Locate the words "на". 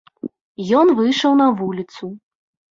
1.45-1.53